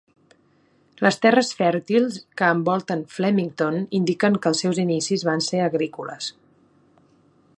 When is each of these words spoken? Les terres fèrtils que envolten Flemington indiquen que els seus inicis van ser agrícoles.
Les 1.07 1.17
terres 1.25 1.51
fèrtils 1.59 2.17
que 2.41 2.49
envolten 2.53 3.03
Flemington 3.17 3.77
indiquen 3.99 4.41
que 4.45 4.51
els 4.53 4.65
seus 4.65 4.81
inicis 4.87 5.29
van 5.31 5.47
ser 5.51 5.63
agrícoles. 5.67 6.33